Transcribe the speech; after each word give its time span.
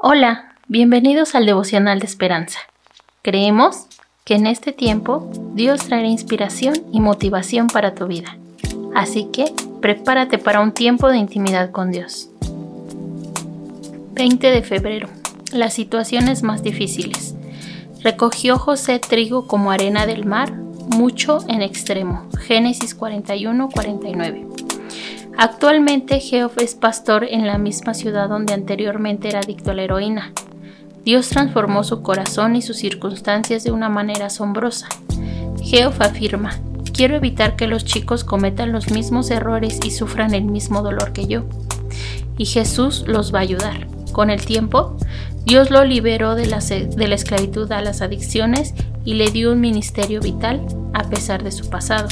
Hola, 0.00 0.54
bienvenidos 0.68 1.34
al 1.34 1.44
devocional 1.44 1.98
de 1.98 2.06
esperanza. 2.06 2.60
Creemos 3.22 3.86
que 4.24 4.36
en 4.36 4.46
este 4.46 4.72
tiempo 4.72 5.28
Dios 5.54 5.80
traerá 5.88 6.06
inspiración 6.06 6.76
y 6.92 7.00
motivación 7.00 7.66
para 7.66 7.96
tu 7.96 8.06
vida. 8.06 8.38
Así 8.94 9.24
que 9.32 9.52
prepárate 9.82 10.38
para 10.38 10.60
un 10.60 10.70
tiempo 10.70 11.08
de 11.08 11.16
intimidad 11.16 11.72
con 11.72 11.90
Dios. 11.90 12.30
20 14.12 14.52
de 14.52 14.62
febrero. 14.62 15.08
Las 15.50 15.74
situaciones 15.74 16.44
más 16.44 16.62
difíciles. 16.62 17.34
Recogió 18.00 18.56
José 18.56 19.00
trigo 19.00 19.48
como 19.48 19.72
arena 19.72 20.06
del 20.06 20.24
mar, 20.24 20.52
mucho 20.52 21.40
en 21.48 21.60
extremo. 21.60 22.28
Génesis 22.46 22.96
41-49. 22.96 24.67
Actualmente 25.40 26.18
Geoff 26.18 26.58
es 26.58 26.74
pastor 26.74 27.22
en 27.22 27.46
la 27.46 27.58
misma 27.58 27.94
ciudad 27.94 28.28
donde 28.28 28.54
anteriormente 28.54 29.28
era 29.28 29.38
adicto 29.38 29.70
a 29.70 29.74
la 29.74 29.82
heroína. 29.82 30.32
Dios 31.04 31.28
transformó 31.28 31.84
su 31.84 32.02
corazón 32.02 32.56
y 32.56 32.60
sus 32.60 32.78
circunstancias 32.78 33.62
de 33.62 33.70
una 33.70 33.88
manera 33.88 34.26
asombrosa. 34.26 34.88
Geoff 35.62 36.00
afirma, 36.00 36.58
quiero 36.92 37.14
evitar 37.14 37.54
que 37.54 37.68
los 37.68 37.84
chicos 37.84 38.24
cometan 38.24 38.72
los 38.72 38.90
mismos 38.90 39.30
errores 39.30 39.78
y 39.84 39.92
sufran 39.92 40.34
el 40.34 40.42
mismo 40.42 40.82
dolor 40.82 41.12
que 41.12 41.28
yo. 41.28 41.44
Y 42.36 42.46
Jesús 42.46 43.04
los 43.06 43.32
va 43.32 43.38
a 43.38 43.42
ayudar. 43.42 43.86
Con 44.10 44.30
el 44.30 44.44
tiempo, 44.44 44.96
Dios 45.44 45.70
lo 45.70 45.84
liberó 45.84 46.34
de 46.34 46.46
la, 46.46 46.58
de 46.58 47.06
la 47.06 47.14
esclavitud 47.14 47.70
a 47.70 47.80
las 47.80 48.02
adicciones 48.02 48.74
y 49.04 49.14
le 49.14 49.30
dio 49.30 49.52
un 49.52 49.60
ministerio 49.60 50.20
vital 50.20 50.66
a 50.94 51.04
pesar 51.04 51.44
de 51.44 51.52
su 51.52 51.70
pasado. 51.70 52.08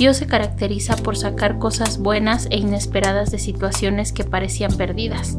Dios 0.00 0.16
se 0.16 0.26
caracteriza 0.26 0.96
por 0.96 1.14
sacar 1.14 1.58
cosas 1.58 1.98
buenas 1.98 2.48
e 2.50 2.56
inesperadas 2.56 3.30
de 3.30 3.38
situaciones 3.38 4.14
que 4.14 4.24
parecían 4.24 4.72
perdidas. 4.72 5.36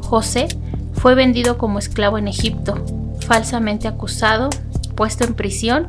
José 0.00 0.48
fue 0.94 1.14
vendido 1.14 1.58
como 1.58 1.78
esclavo 1.78 2.16
en 2.16 2.26
Egipto, 2.26 2.82
falsamente 3.26 3.88
acusado, 3.88 4.48
puesto 4.94 5.24
en 5.24 5.34
prisión 5.34 5.88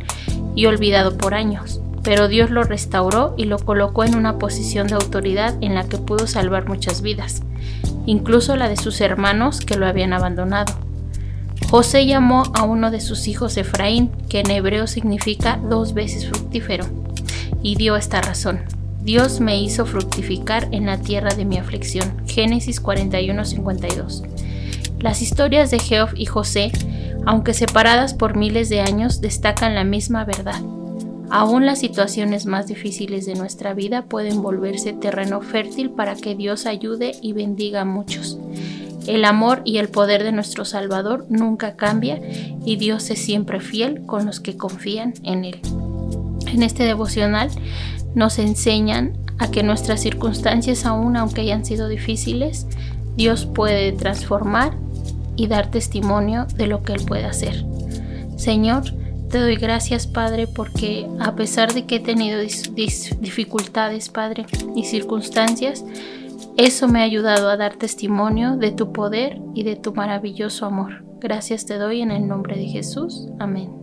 y 0.53 0.65
olvidado 0.65 1.17
por 1.17 1.33
años, 1.33 1.79
pero 2.03 2.27
Dios 2.27 2.49
lo 2.49 2.63
restauró 2.63 3.35
y 3.37 3.45
lo 3.45 3.57
colocó 3.57 4.03
en 4.03 4.17
una 4.17 4.37
posición 4.37 4.87
de 4.87 4.95
autoridad 4.95 5.55
en 5.61 5.73
la 5.73 5.85
que 5.85 5.97
pudo 5.97 6.27
salvar 6.27 6.67
muchas 6.67 7.01
vidas, 7.01 7.41
incluso 8.05 8.57
la 8.57 8.67
de 8.67 8.75
sus 8.75 8.99
hermanos 8.99 9.61
que 9.61 9.77
lo 9.77 9.87
habían 9.87 10.11
abandonado. 10.11 10.73
José 11.69 12.05
llamó 12.05 12.43
a 12.53 12.63
uno 12.63 12.91
de 12.91 12.99
sus 12.99 13.29
hijos 13.29 13.55
Efraín, 13.55 14.11
que 14.27 14.41
en 14.41 14.51
hebreo 14.51 14.87
significa 14.87 15.57
dos 15.69 15.93
veces 15.93 16.27
fructífero 16.27 16.85
y 17.61 17.75
dio 17.75 17.95
esta 17.95 18.21
razón. 18.21 18.61
Dios 19.03 19.41
me 19.41 19.61
hizo 19.61 19.85
fructificar 19.85 20.69
en 20.71 20.85
la 20.85 20.97
tierra 20.97 21.33
de 21.35 21.43
mi 21.43 21.57
aflicción. 21.57 22.25
Génesis 22.25 22.81
41:52. 22.81 24.23
Las 24.99 25.21
historias 25.21 25.71
de 25.71 25.79
Geoff 25.79 26.13
y 26.15 26.25
José, 26.25 26.71
aunque 27.25 27.53
separadas 27.53 28.13
por 28.13 28.37
miles 28.37 28.69
de 28.69 28.79
años, 28.79 29.19
destacan 29.19 29.75
la 29.75 29.83
misma 29.83 30.23
verdad. 30.23 30.61
Aún 31.29 31.65
las 31.65 31.79
situaciones 31.79 32.45
más 32.45 32.67
difíciles 32.67 33.25
de 33.25 33.35
nuestra 33.35 33.73
vida 33.73 34.03
pueden 34.03 34.41
volverse 34.41 34.93
terreno 34.93 35.41
fértil 35.41 35.89
para 35.89 36.15
que 36.15 36.35
Dios 36.35 36.65
ayude 36.65 37.13
y 37.21 37.33
bendiga 37.33 37.81
a 37.81 37.85
muchos. 37.85 38.37
El 39.05 39.25
amor 39.25 39.61
y 39.65 39.79
el 39.79 39.89
poder 39.89 40.23
de 40.23 40.31
nuestro 40.31 40.63
Salvador 40.63 41.25
nunca 41.27 41.75
cambia 41.75 42.21
y 42.65 42.77
Dios 42.77 43.09
es 43.09 43.19
siempre 43.19 43.59
fiel 43.59 44.05
con 44.05 44.25
los 44.25 44.39
que 44.39 44.55
confían 44.55 45.13
en 45.23 45.43
Él 45.43 45.59
en 46.53 46.63
este 46.63 46.83
devocional 46.83 47.49
nos 48.15 48.39
enseñan 48.39 49.17
a 49.39 49.49
que 49.49 49.63
nuestras 49.63 50.01
circunstancias, 50.01 50.85
aún 50.85 51.17
aunque 51.17 51.41
hayan 51.41 51.65
sido 51.65 51.87
difíciles, 51.87 52.67
Dios 53.15 53.45
puede 53.45 53.91
transformar 53.91 54.73
y 55.35 55.47
dar 55.47 55.71
testimonio 55.71 56.45
de 56.55 56.67
lo 56.67 56.83
que 56.83 56.93
Él 56.93 57.03
puede 57.05 57.25
hacer. 57.25 57.65
Señor, 58.37 58.83
te 59.29 59.39
doy 59.39 59.55
gracias, 59.55 60.05
Padre, 60.05 60.47
porque 60.47 61.07
a 61.19 61.35
pesar 61.35 61.73
de 61.73 61.85
que 61.85 61.95
he 61.95 61.99
tenido 61.99 62.39
dificultades, 63.19 64.09
Padre, 64.09 64.45
y 64.75 64.85
circunstancias, 64.85 65.83
eso 66.55 66.87
me 66.87 66.99
ha 66.99 67.03
ayudado 67.03 67.49
a 67.49 67.57
dar 67.57 67.75
testimonio 67.75 68.57
de 68.57 68.71
tu 68.71 68.93
poder 68.93 69.39
y 69.55 69.63
de 69.63 69.75
tu 69.75 69.93
maravilloso 69.93 70.67
amor. 70.67 71.03
Gracias 71.19 71.65
te 71.65 71.77
doy 71.77 72.01
en 72.01 72.11
el 72.11 72.27
nombre 72.27 72.57
de 72.57 72.65
Jesús. 72.65 73.27
Amén. 73.39 73.82